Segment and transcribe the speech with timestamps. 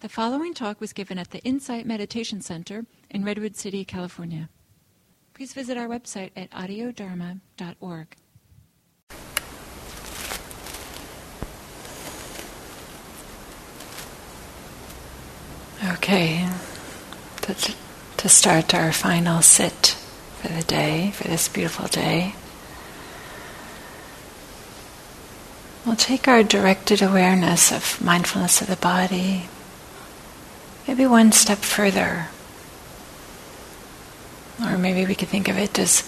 [0.00, 4.48] The following talk was given at the Insight Meditation Center in Redwood City, California.
[5.34, 8.16] Please visit our website at audiodharma.org.
[15.92, 16.48] Okay,
[17.42, 19.98] to, start our final sit
[20.40, 22.34] for the day, for this beautiful day,
[25.84, 29.50] we'll take our directed awareness of mindfulness of the body
[30.90, 32.26] maybe one step further.
[34.60, 36.02] Or maybe we could think of it as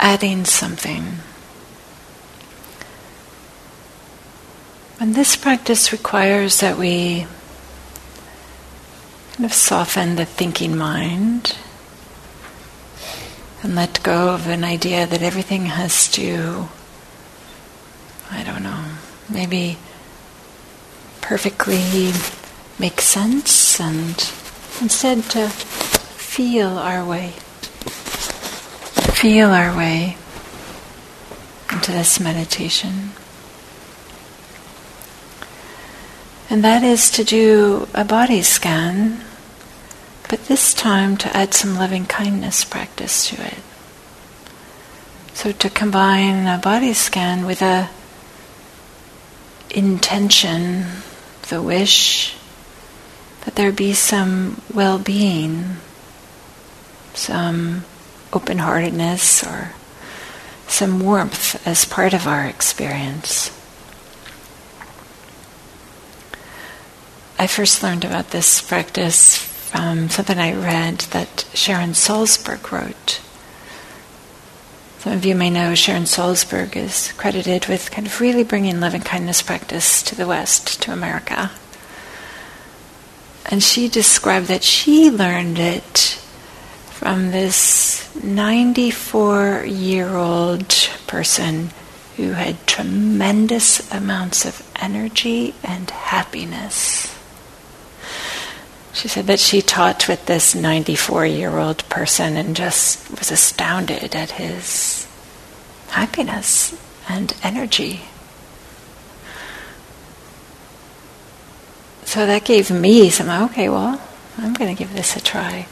[0.00, 1.18] adding something.
[4.98, 7.28] And this practice requires that we
[9.34, 11.56] kind of soften the thinking mind
[13.62, 16.66] and let go of an idea that everything has to,
[18.28, 18.84] I don't know,
[19.30, 19.78] maybe
[21.20, 21.76] perfectly
[22.78, 24.32] make sense and
[24.80, 27.30] instead to feel our way.
[29.14, 30.16] Feel our way
[31.70, 33.10] into this meditation.
[36.50, 39.22] And that is to do a body scan,
[40.28, 43.58] but this time to add some loving kindness practice to it.
[45.34, 47.88] So to combine a body scan with a
[49.70, 50.84] intention,
[51.48, 52.36] the wish
[53.44, 55.76] that there be some well being,
[57.14, 57.84] some
[58.32, 59.72] open heartedness, or
[60.66, 63.50] some warmth as part of our experience.
[67.38, 73.20] I first learned about this practice from something I read that Sharon Salzberg wrote.
[75.00, 79.00] Some of you may know Sharon Salzberg is credited with kind of really bringing loving
[79.00, 81.50] kindness practice to the West, to America.
[83.46, 86.18] And she described that she learned it
[86.90, 90.68] from this 94 year old
[91.06, 91.70] person
[92.16, 97.12] who had tremendous amounts of energy and happiness.
[98.92, 104.14] She said that she taught with this 94 year old person and just was astounded
[104.14, 105.08] at his
[105.88, 106.74] happiness
[107.08, 108.02] and energy.
[112.12, 113.98] So that gave me some, okay, well,
[114.36, 115.66] I'm going to give this a try.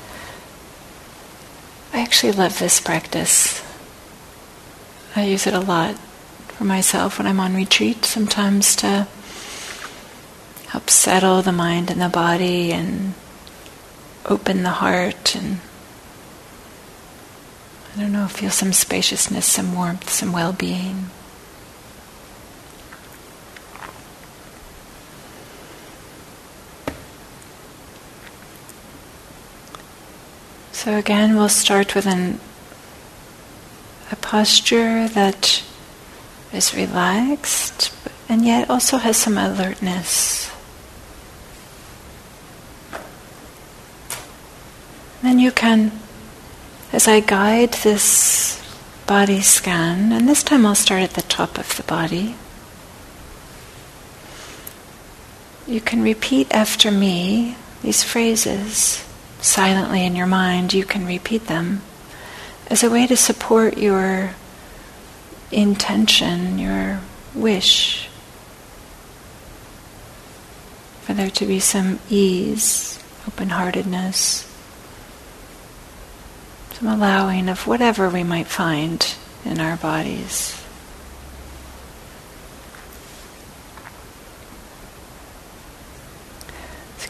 [1.93, 3.63] I actually love this practice.
[5.15, 5.99] I use it a lot
[6.49, 9.07] for myself when I'm on retreat, sometimes to
[10.69, 13.13] help settle the mind and the body and
[14.25, 15.61] open the heart and
[17.95, 21.11] I don't know, feel some spaciousness, some warmth, some well being.
[30.83, 32.41] So again, we'll start with an,
[34.11, 35.63] a posture that
[36.55, 37.93] is relaxed
[38.31, 40.51] and yet also has some alertness.
[45.21, 45.93] Then you can,
[46.95, 48.59] as I guide this
[49.07, 52.37] body scan, and this time I'll start at the top of the body.
[55.67, 59.05] You can repeat after me these phrases
[59.41, 61.83] silently in your mind, you can repeat them
[62.69, 64.31] as a way to support your
[65.51, 67.01] intention, your
[67.35, 68.11] wish
[71.11, 74.47] for there to be some ease, open heartedness,
[76.75, 80.60] some allowing of whatever we might find in our bodies.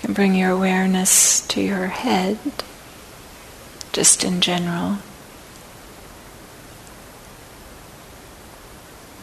[0.00, 2.38] Can bring your awareness to your head,
[3.92, 4.98] just in general.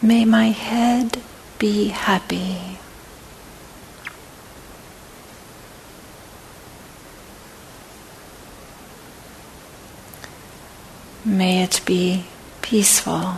[0.01, 1.21] May my head
[1.59, 2.77] be happy.
[11.25, 12.25] May it be
[12.61, 13.37] peaceful.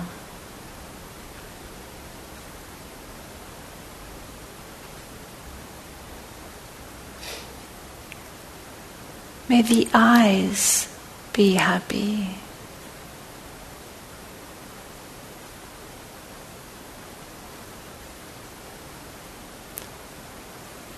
[9.49, 10.87] May the eyes
[11.33, 12.35] be happy.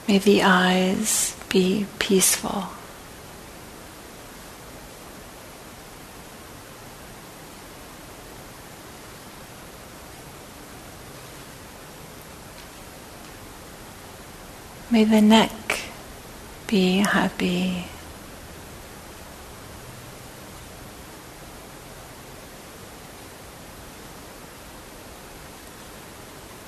[0.05, 2.67] May the eyes be peaceful.
[14.91, 15.79] May the neck
[16.67, 17.85] be happy.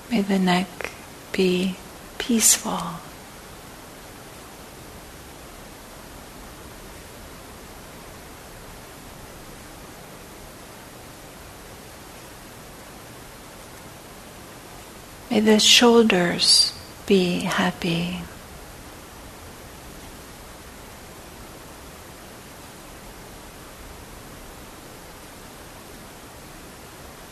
[0.09, 0.91] May the neck
[1.31, 1.75] be
[2.17, 2.79] peaceful.
[15.31, 16.73] May the shoulders
[17.07, 18.19] be happy.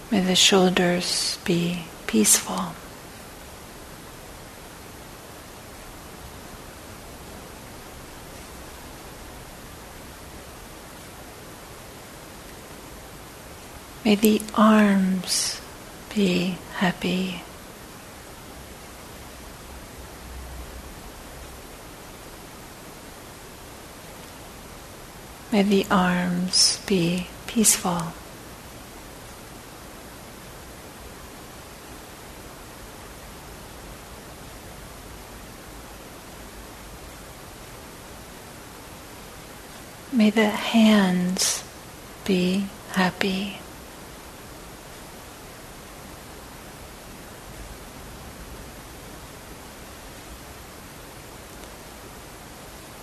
[0.09, 2.75] May the shoulders be peaceful.
[14.03, 15.61] May the arms
[16.13, 17.43] be happy.
[25.53, 28.11] May the arms be peaceful.
[40.21, 41.63] May the hands
[42.25, 43.57] be happy.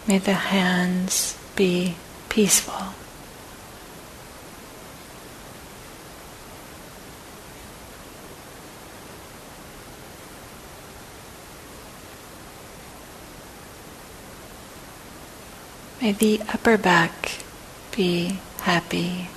[0.07, 1.97] May the hands be
[2.29, 2.98] peaceful.
[16.01, 17.43] May the upper back
[17.91, 19.29] be happy.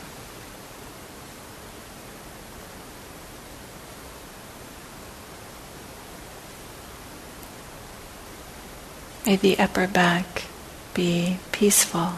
[9.25, 10.43] May the upper back
[10.93, 12.13] be peaceful.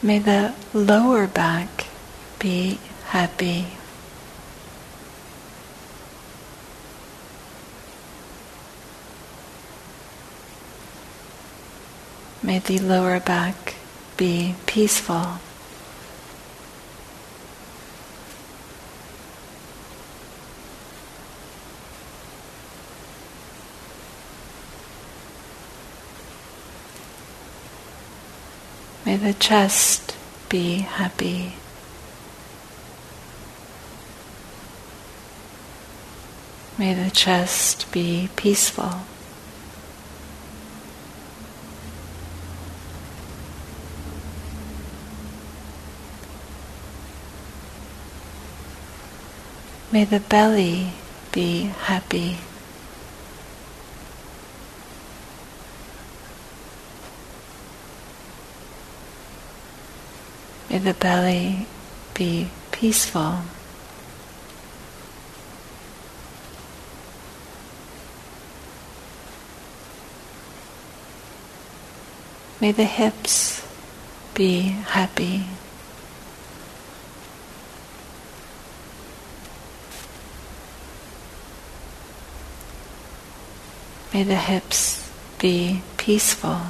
[0.00, 1.86] May the lower back
[2.38, 2.78] be
[3.08, 3.77] happy.
[12.48, 13.74] May the lower back
[14.16, 15.36] be peaceful.
[29.04, 30.16] May the chest
[30.48, 31.52] be happy.
[36.78, 39.02] May the chest be peaceful.
[49.98, 50.92] May the belly
[51.32, 52.36] be happy.
[60.70, 61.66] May the belly
[62.14, 63.40] be peaceful.
[72.60, 73.66] May the hips
[74.34, 74.60] be
[74.94, 75.46] happy.
[84.12, 86.60] May the hips be peaceful.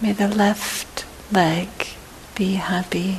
[0.00, 1.68] May the left leg
[2.36, 3.18] be happy.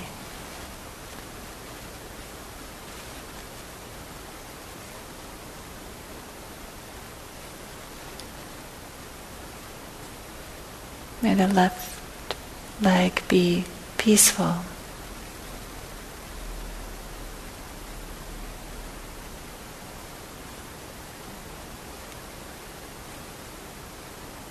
[11.26, 12.36] May the left
[12.84, 13.66] leg be
[13.98, 14.58] peaceful.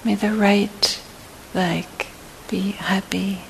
[0.05, 1.01] May the right
[1.55, 1.87] leg
[2.51, 3.43] be happy.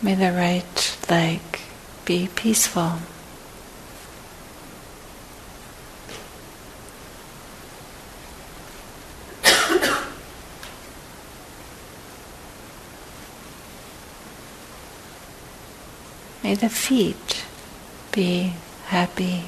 [0.00, 1.55] May the right leg
[2.06, 2.92] be peaceful.
[16.44, 17.44] May the feet
[18.12, 18.52] be
[18.84, 19.42] happy.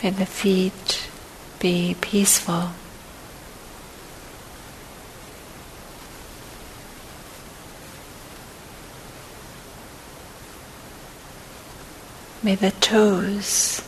[0.00, 1.08] May the feet
[1.58, 2.70] be peaceful.
[12.44, 13.80] May the toes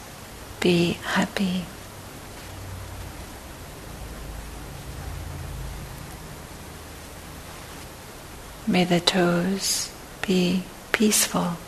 [0.61, 1.67] be happy.
[8.67, 9.93] May the toes
[10.27, 11.59] be peaceful.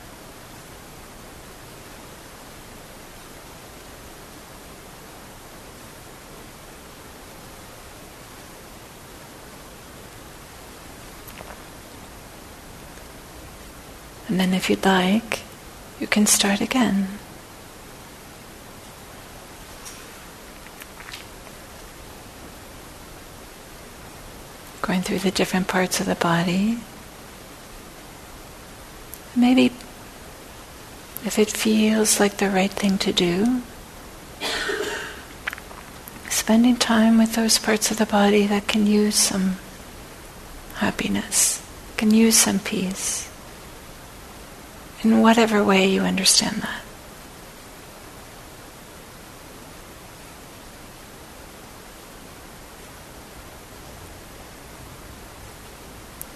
[14.28, 15.40] And then, if you'd like,
[16.00, 17.08] you can start again.
[24.82, 26.78] Going through the different parts of the body.
[29.36, 29.66] Maybe
[31.24, 33.62] if it feels like the right thing to do,
[36.30, 39.56] spending time with those parts of the body that can use some
[40.76, 41.62] happiness,
[41.96, 43.28] can use some peace
[45.02, 46.82] in whatever way you understand that.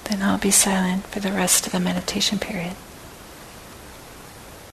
[0.04, 2.76] Then I'll be silent for the rest of the meditation period.